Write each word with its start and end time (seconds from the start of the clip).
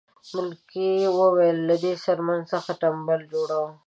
ملکې 0.35 0.89
وویل 1.19 1.57
له 1.69 1.75
دې 1.83 1.93
څرمنې 2.03 2.45
نه 2.65 2.73
تمبل 2.81 3.21
جوړوو. 3.31 3.69